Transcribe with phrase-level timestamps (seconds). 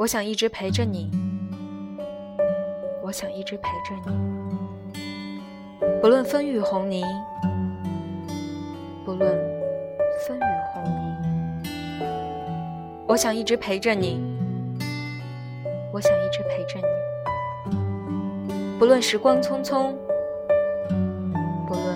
[0.00, 1.10] 我想一直陪着你，
[3.02, 4.98] 我想一直陪着你，
[6.00, 7.04] 不论风雨红泥，
[9.04, 9.30] 不论
[10.26, 10.42] 风雨
[10.72, 12.06] 红泥，
[13.06, 14.24] 我想一直陪着你，
[15.92, 16.80] 我想一直陪着
[17.68, 19.94] 你，不论时光匆匆，
[21.68, 21.94] 不论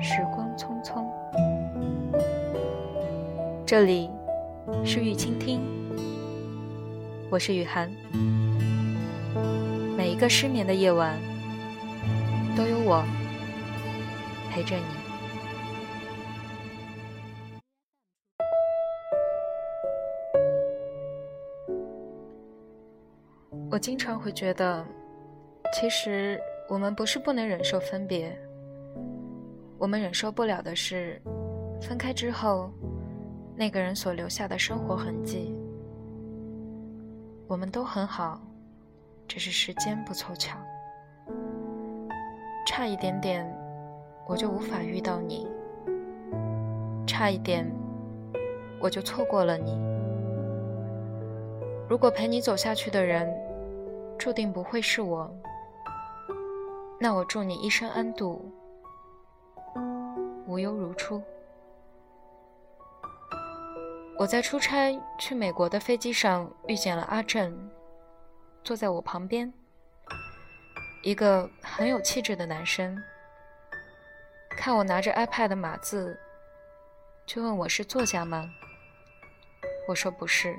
[0.00, 1.04] 时光匆匆，
[3.66, 4.08] 这里
[4.84, 5.79] 是玉倾听。
[7.32, 7.88] 我是雨涵，
[9.96, 11.16] 每一个失眠的夜晚，
[12.56, 13.04] 都有我
[14.50, 14.82] 陪着你。
[23.70, 24.84] 我经常会觉得，
[25.72, 28.36] 其实我们不是不能忍受分别，
[29.78, 31.22] 我们忍受不了的是
[31.80, 32.72] 分开之后
[33.54, 35.54] 那个人所留下的生活痕迹。
[37.50, 38.40] 我们都很好，
[39.26, 40.56] 只是时间不凑巧，
[42.64, 43.44] 差一点点
[44.28, 45.48] 我就无法遇到你，
[47.08, 47.68] 差一点
[48.78, 49.76] 我就错过了你。
[51.88, 53.28] 如果陪你走下去的人
[54.16, 55.28] 注定不会是我，
[57.00, 58.48] 那我祝你一生安度，
[60.46, 61.20] 无忧如初。
[64.20, 67.70] 我在出差去美国的飞机上遇见了阿正，
[68.62, 69.50] 坐在我旁边，
[71.02, 72.94] 一个很有气质的男生。
[74.50, 76.20] 看我拿着 iPad 码字，
[77.24, 78.44] 就问我是作家吗？
[79.88, 80.54] 我说不是，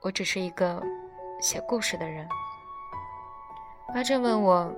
[0.00, 0.82] 我只是一个
[1.40, 2.28] 写故事的人。
[3.94, 4.74] 阿正问我，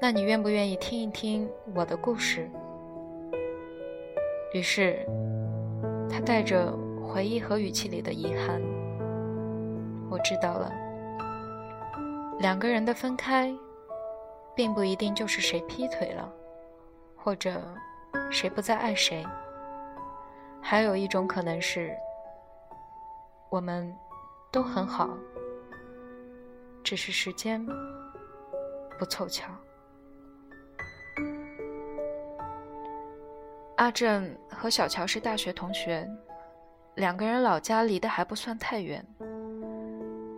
[0.00, 2.50] 那你愿不愿意听一听我的故事？
[4.54, 5.06] 于是，
[6.10, 6.74] 他带着。
[7.14, 8.60] 回忆和语气里的遗憾，
[10.10, 10.68] 我知道了。
[12.40, 13.56] 两个人的分开，
[14.52, 16.28] 并不一定就是谁劈腿了，
[17.14, 17.62] 或者
[18.32, 19.24] 谁不再爱谁。
[20.60, 21.94] 还有一种可能是，
[23.48, 23.96] 我们
[24.50, 25.16] 都很好，
[26.82, 27.64] 只是时间
[28.98, 29.52] 不凑巧。
[33.76, 36.04] 阿正和小乔是大学同学。
[36.96, 39.04] 两个人老家离得还不算太远，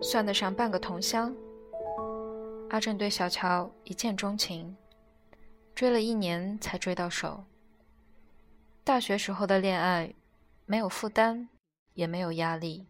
[0.00, 1.34] 算得上半个同乡。
[2.70, 4.74] 阿正对小乔一见钟情，
[5.74, 7.44] 追了一年才追到手。
[8.82, 10.12] 大学时候的恋爱，
[10.64, 11.46] 没有负担，
[11.92, 12.86] 也没有压力，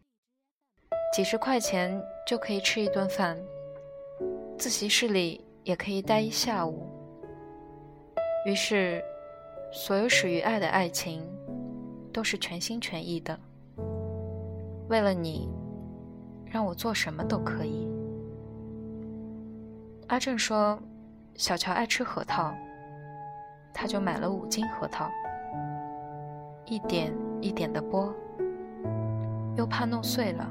[1.13, 3.37] 几十块钱就可以吃一顿饭，
[4.57, 6.89] 自习室里也可以待一下午。
[8.47, 9.03] 于是，
[9.73, 11.29] 所有始于爱的爱情，
[12.13, 13.39] 都是全心全意的。
[14.89, 15.51] 为了你，
[16.45, 17.89] 让我做什么都可以。
[20.07, 20.79] 阿正说
[21.35, 22.55] ：“小乔爱吃核桃，
[23.75, 25.11] 他就买了五斤核桃，
[26.67, 28.13] 一点一点的剥，
[29.57, 30.49] 又怕弄碎了，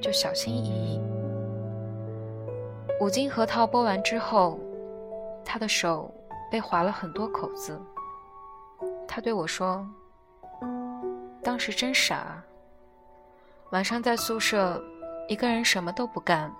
[0.00, 1.00] 就小心翼翼。
[3.00, 4.58] 五斤核桃剥完之后，
[5.44, 6.10] 他的手
[6.50, 7.78] 被划了很多口子。
[9.06, 9.86] 他对我说
[11.44, 12.42] ：‘当时真傻。’”
[13.70, 14.82] 晚上在宿舍，
[15.28, 16.52] 一个人什么都不干，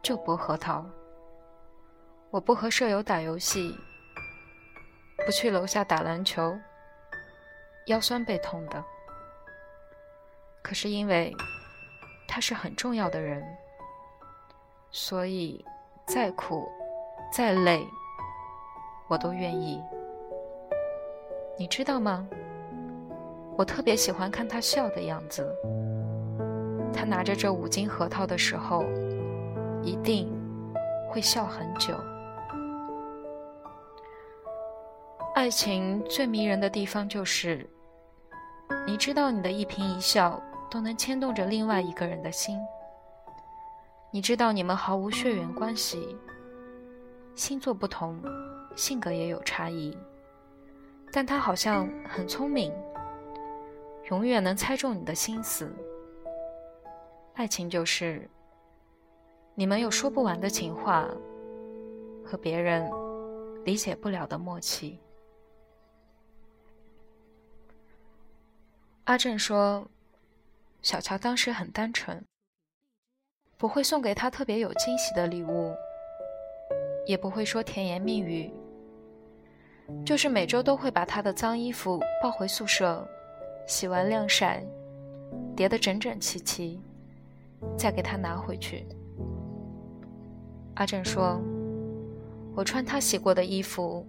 [0.00, 0.82] 就剥核桃。
[2.30, 3.78] 我不和舍友打游戏，
[5.26, 6.58] 不去楼下打篮球，
[7.88, 8.82] 腰酸背痛的。
[10.62, 11.30] 可是因为
[12.26, 13.44] 他是很重要的人，
[14.90, 15.62] 所以
[16.06, 16.66] 再苦
[17.30, 17.86] 再累，
[19.08, 19.78] 我都愿意。
[21.58, 22.26] 你知道吗？
[23.58, 25.54] 我特别喜欢看他笑的样子。
[26.94, 28.84] 他拿着这五斤核桃的时候，
[29.82, 30.32] 一定
[31.10, 31.94] 会笑很久。
[35.34, 37.68] 爱情最迷人的地方就是，
[38.86, 42.58] 你知道你的一颦一笑都能牵动着另外一个人的心。
[44.12, 46.16] 你知道你们毫无血缘关系，
[47.34, 48.22] 星座不同，
[48.76, 49.98] 性格也有差异，
[51.12, 52.72] 但他好像很聪明，
[54.10, 55.68] 永远能猜中你的心思。
[57.44, 58.26] 爱情就是，
[59.54, 61.06] 你们有说不完的情话，
[62.24, 62.90] 和别人
[63.66, 64.98] 理解不了的默契。
[69.04, 69.86] 阿正说，
[70.80, 72.24] 小乔当时很单纯，
[73.58, 75.74] 不会送给他特别有惊喜的礼物，
[77.04, 78.50] 也不会说甜言蜜语，
[80.02, 83.06] 就是每周都会把他的脏衣服抱回宿舍，
[83.66, 84.64] 洗完晾晒，
[85.54, 86.80] 叠得整整齐齐。
[87.76, 88.86] 再给他拿回去。
[90.74, 91.40] 阿正说
[92.54, 94.06] ：“我穿他洗过的衣服，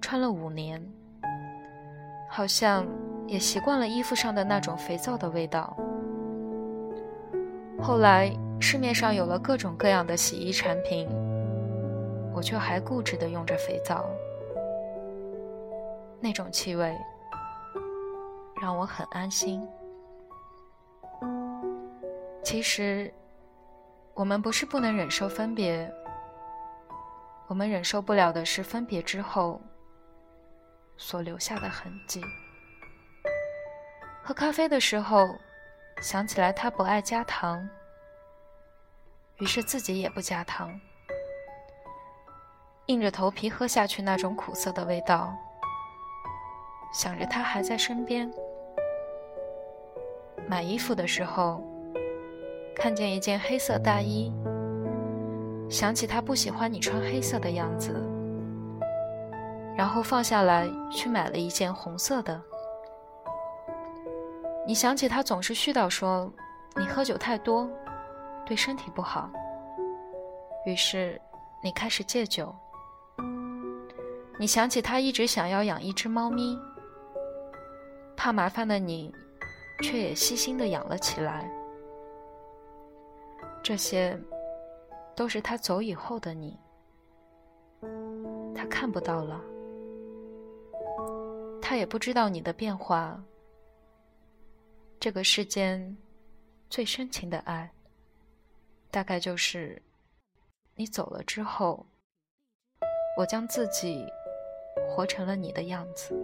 [0.00, 0.82] 穿了五年，
[2.30, 2.86] 好像
[3.26, 5.76] 也习惯了衣服上的那种肥皂的味道。
[7.82, 11.06] 后来市面上有了各种各样的洗衣产品，
[12.32, 14.06] 我却还固执地用着肥皂，
[16.18, 16.96] 那种气味
[18.60, 19.60] 让我很安心。
[22.44, 23.12] 其实。”
[24.14, 25.92] 我们不是不能忍受分别，
[27.48, 29.60] 我们忍受不了的是分别之后
[30.96, 32.22] 所留下的痕迹。
[34.22, 35.26] 喝咖啡的时候，
[36.00, 37.68] 想起来他不爱加糖，
[39.38, 40.80] 于是自己也不加糖，
[42.86, 45.36] 硬着头皮喝下去那种苦涩的味道。
[46.92, 48.32] 想着他还在身边，
[50.46, 51.73] 买衣服的时候。
[52.74, 54.32] 看见一件黑色大衣，
[55.70, 57.94] 想起他不喜欢你穿黑色的样子，
[59.76, 62.40] 然后放下来去买了一件红色的。
[64.66, 66.30] 你想起他总是絮叨说
[66.76, 67.68] 你喝酒太多，
[68.44, 69.30] 对身体不好，
[70.66, 71.20] 于是
[71.62, 72.54] 你开始戒酒。
[74.36, 76.58] 你想起他一直想要养一只猫咪，
[78.16, 79.14] 怕麻烦的你，
[79.82, 81.48] 却也细心的养了起来。
[83.64, 84.20] 这些，
[85.16, 86.54] 都是他走以后的你，
[88.54, 89.40] 他看不到了，
[91.62, 93.18] 他也不知道你的变化。
[95.00, 95.96] 这个世间
[96.68, 97.72] 最深情的爱，
[98.90, 99.80] 大概就是
[100.74, 101.86] 你走了之后，
[103.16, 104.04] 我将自己
[104.86, 106.14] 活成了你的样子，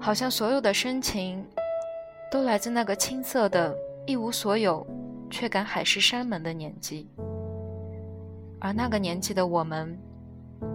[0.00, 1.48] 好像所有的深情，
[2.32, 3.72] 都来自那个青涩的
[4.08, 4.84] 一无所有。
[5.30, 7.08] 却敢海誓山盟的年纪，
[8.60, 9.98] 而那个年纪的我们，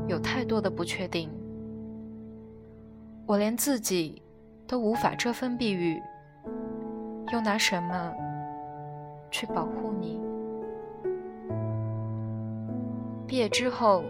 [0.08, 1.30] 有太多的不确定。
[3.26, 4.22] 我连自己
[4.68, 6.02] 都无法遮风避雨，
[7.32, 8.14] 又拿什么
[9.32, 10.20] 去保护你？
[13.28, 14.04] 毕业之后，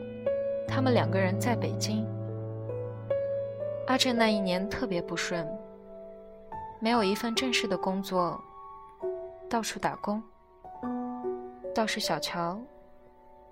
[0.68, 2.07] 他们两个人在北京。
[3.88, 5.45] 阿正那一年特别不顺，
[6.80, 8.41] 没有一份正式的工作，
[9.50, 10.22] 到处打工。
[11.74, 12.60] 倒是小乔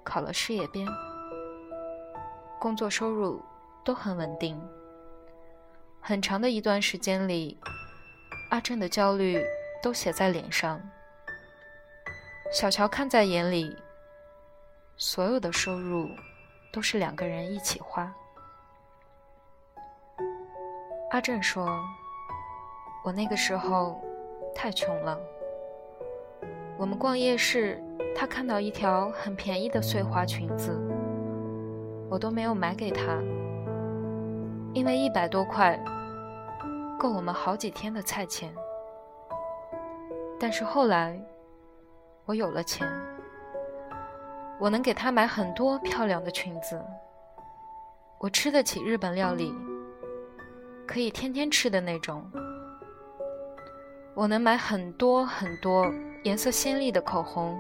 [0.04, 0.88] 考了事业编，
[2.60, 3.42] 工作收入
[3.84, 4.62] 都很稳定。
[6.02, 7.58] 很长的一段时间里，
[8.50, 9.44] 阿正的焦虑
[9.82, 10.82] 都写在脸上。
[12.52, 13.76] 小乔看在眼里，
[14.98, 16.10] 所有的收入
[16.72, 18.14] 都是两个人一起花。
[21.12, 21.68] 阿正说
[23.04, 24.02] ：“我那个时候
[24.56, 25.20] 太穷了，
[26.78, 27.82] 我们逛夜市。”
[28.20, 30.72] 他看到一条很便宜的碎花裙子，
[32.10, 33.22] 我都没有买给他，
[34.74, 35.80] 因为一百多块
[36.98, 38.52] 够我们好几天的菜钱。
[40.40, 41.22] 但是后来
[42.26, 42.88] 我有了钱，
[44.60, 46.84] 我能给他买很多漂亮的裙子，
[48.20, 49.54] 我吃得起日本料理，
[50.88, 52.26] 可以天天吃的那种，
[54.16, 55.86] 我能买很多很多
[56.28, 57.58] 颜色鲜丽的口红。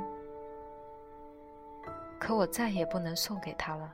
[2.19, 3.93] 可我再也不能送给他了。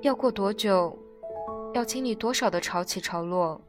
[0.00, 0.98] 要过多久，
[1.74, 3.60] 要经历多少的潮起潮落，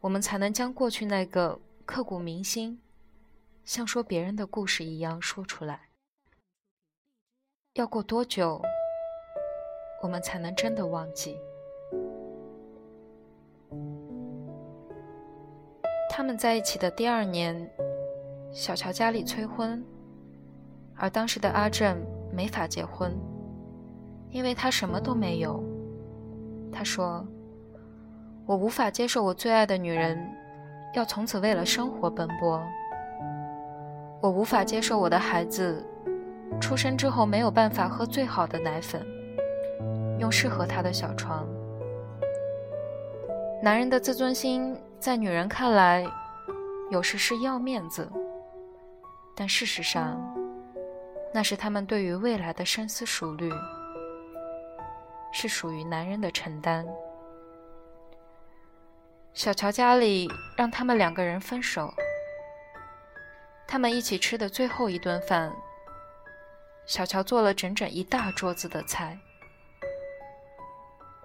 [0.00, 2.78] 我们才能将过去那个刻骨铭心、
[3.64, 5.88] 像说别人的故事一样说出来？
[7.72, 8.60] 要过多久，
[10.02, 11.40] 我们才能真的忘记？
[16.16, 17.68] 他们在一起的第二年。
[18.52, 19.84] 小乔家里催婚，
[20.94, 22.00] 而当时的阿正
[22.32, 23.12] 没法结婚，
[24.30, 25.60] 因为他什么都没有。
[26.70, 27.26] 他说
[28.46, 30.16] ：“我无法接受我最爱的女人
[30.94, 32.62] 要从此为了生活奔波。
[34.22, 35.84] 我无法接受我的孩子
[36.60, 39.04] 出生之后没有办法喝最好的奶粉，
[40.20, 41.44] 用适合他的小床。
[43.60, 46.02] 男人的自尊心在女人看来，
[46.90, 48.10] 有时是要面子。”
[49.36, 50.18] 但事实上，
[51.30, 53.52] 那是他们对于未来的深思熟虑，
[55.30, 56.86] 是属于男人的承担。
[59.34, 61.92] 小乔家里让他们两个人分手，
[63.66, 65.52] 他们一起吃的最后一顿饭，
[66.86, 69.18] 小乔做了整整一大桌子的菜，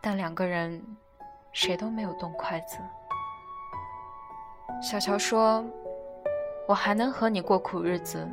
[0.01, 0.83] 但两个人
[1.53, 2.77] 谁都没有动筷子。
[4.81, 5.63] 小乔说
[6.65, 8.25] ：“我还能和你过苦日子，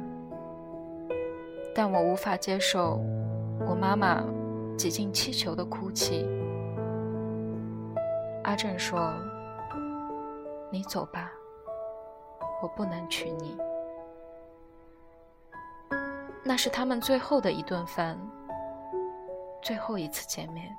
[1.75, 3.01] 但我无法接受
[3.69, 4.23] 我妈妈
[4.79, 6.25] 几近乞求的哭泣。”
[8.45, 9.13] 阿正说
[10.71, 11.33] ：“你走吧，
[12.63, 13.59] 我不能娶你。”
[16.45, 18.17] 那是他们最后的一顿饭，
[19.61, 20.73] 最后一次见面。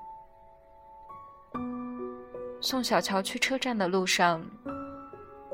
[2.62, 4.42] 送小乔去车站的路上，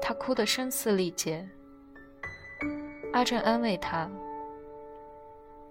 [0.06, 1.48] 他哭得声嘶力竭。
[3.14, 4.10] 阿正安慰他，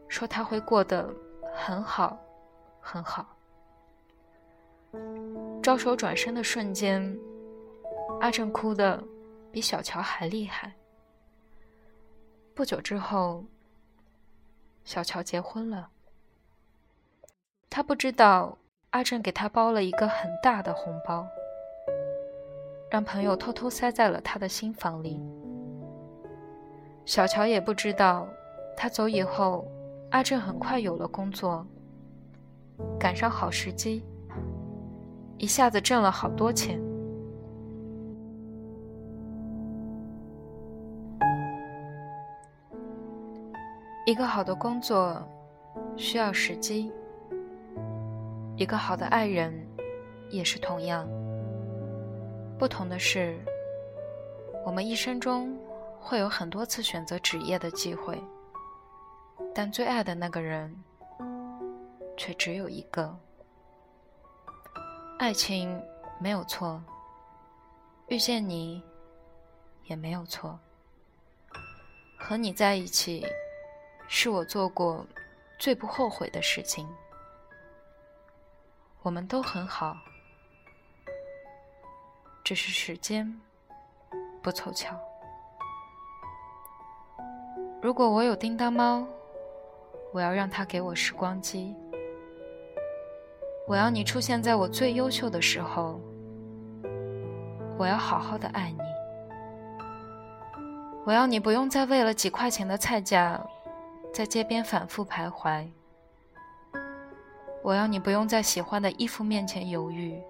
[0.09, 1.15] 说他会过得
[1.55, 2.19] 很好，
[2.81, 3.37] 很好。
[5.63, 7.15] 招手转身的瞬间，
[8.23, 9.05] 阿正哭得
[9.53, 10.73] 比小乔还厉害。
[12.55, 13.45] 不久之后。
[14.85, 15.91] 小乔结婚了，
[17.71, 18.59] 他不知道
[18.91, 21.25] 阿正给他包了一个很大的红包，
[22.93, 25.19] 让朋友偷偷塞在了他的新房里。
[27.07, 28.29] 小乔也不知道，
[28.77, 29.67] 他走以后，
[30.11, 31.67] 阿正很快有了工作，
[33.01, 34.05] 赶上好时机，
[35.39, 36.79] 一下子挣了好多钱。
[44.05, 45.17] 一个好的工作
[45.97, 46.93] 需要时机，
[48.55, 49.67] 一个好的爱人
[50.29, 51.09] 也是同样。
[52.63, 53.37] 不同的是，
[54.65, 55.59] 我们一生中
[55.99, 58.17] 会有很多次选择职业的机会，
[59.53, 60.73] 但最爱的那个人
[62.17, 63.19] 却只有一个。
[65.19, 65.77] 爱情
[66.21, 66.81] 没有错，
[68.07, 68.81] 遇见你
[69.87, 70.57] 也没有错，
[72.17, 73.27] 和你在一起。
[74.07, 75.05] 是我做过
[75.59, 76.89] 最不后悔的事情。
[79.03, 79.97] 我们都很好，
[82.53, 83.27] 只是时间
[84.43, 84.95] 不凑巧。
[87.81, 89.07] 如果我有叮当猫，
[90.13, 91.75] 我要让它给我时光机。
[93.67, 95.99] 我要你出现在我最优秀的时候。
[97.79, 98.79] 我要好好的爱你。
[101.07, 103.43] 我要你不用再为了几块钱的菜价。
[104.13, 105.67] 在街边反复徘徊，
[107.63, 110.23] 我要你不用在喜欢的衣服面前犹豫。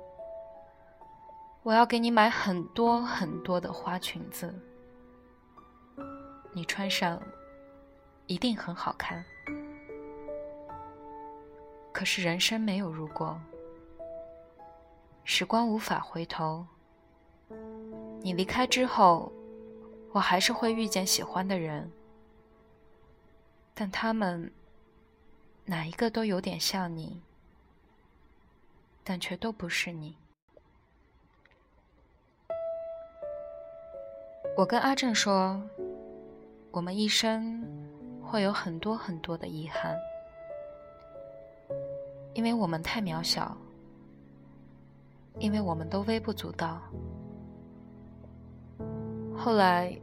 [1.64, 4.52] 我要给你买很多很多的花裙子，
[6.52, 7.22] 你穿上
[8.26, 9.24] 一定很好看。
[11.92, 13.40] 可是人生没有如果，
[15.22, 16.66] 时光无法回头。
[18.22, 19.30] 你离开之后，
[20.10, 21.88] 我还是会遇见喜欢的人。
[23.72, 24.52] 但他们
[25.64, 27.22] 哪一个都有点像你，
[29.04, 30.16] 但却都不是你。
[34.56, 35.60] 我跟阿正说，
[36.70, 37.64] 我们一生
[38.22, 39.96] 会有很多很多的遗憾，
[42.34, 43.56] 因为我们太渺小，
[45.38, 46.80] 因为我们都微不足道。
[49.34, 49.96] 后来，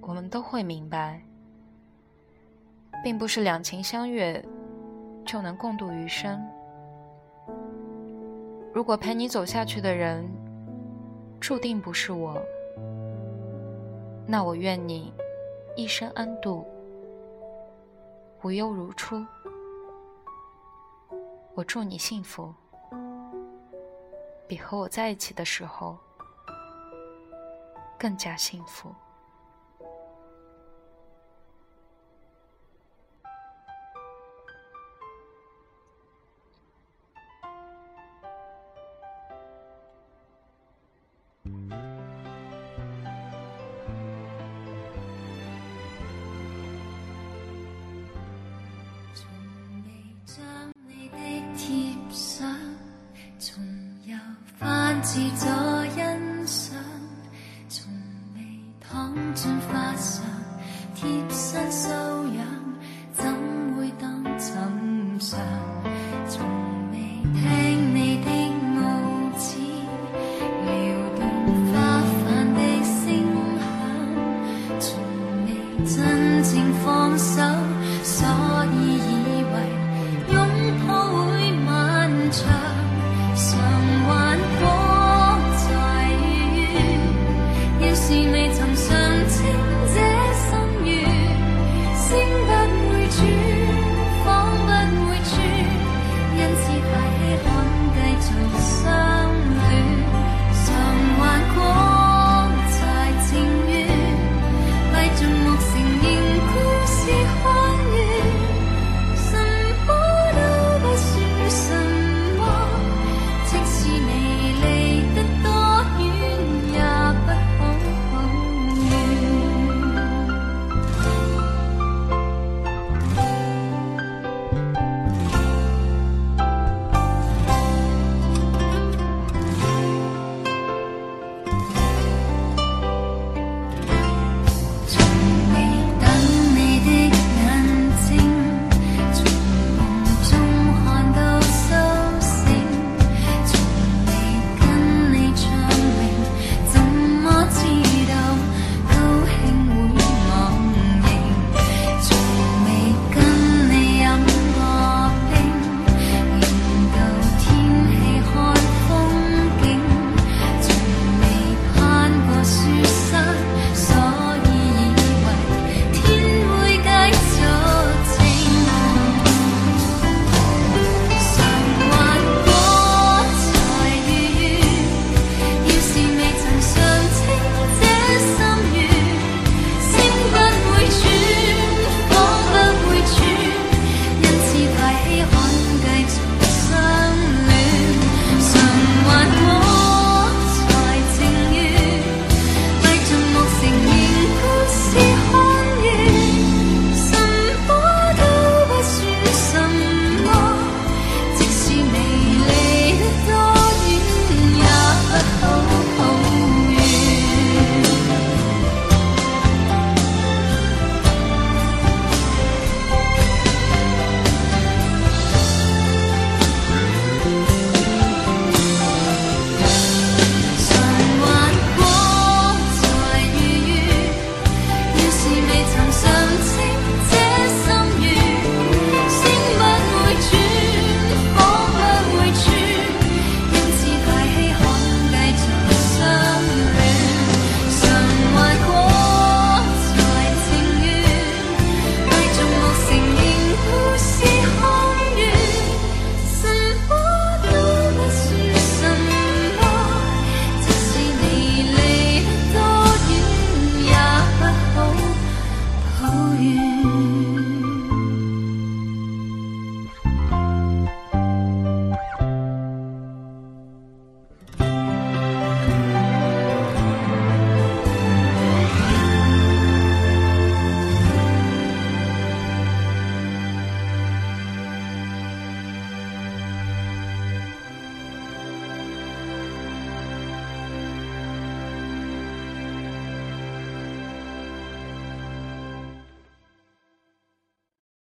[0.00, 1.22] 我们都会明白。
[3.00, 4.44] 并不是两情相悦
[5.24, 6.44] 就能共度余生。
[8.74, 10.28] 如果陪你走下去的人
[11.40, 12.42] 注定不是我，
[14.30, 15.10] 那我愿你
[15.74, 16.66] 一生安度，
[18.42, 19.24] 无忧如初。
[21.54, 22.52] 我祝你幸福，
[24.46, 25.96] 比和我在一起的时候
[27.98, 28.94] 更加幸福。
[55.10, 55.48] 是昨
[55.96, 56.07] 日。